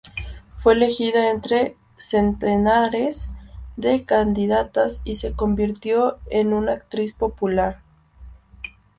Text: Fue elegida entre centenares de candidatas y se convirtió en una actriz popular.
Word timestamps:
Fue 0.57 0.73
elegida 0.73 1.29
entre 1.29 1.77
centenares 1.95 3.29
de 3.77 4.03
candidatas 4.03 4.99
y 5.03 5.13
se 5.13 5.33
convirtió 5.33 6.17
en 6.31 6.53
una 6.53 6.71
actriz 6.73 7.13
popular. 7.13 7.83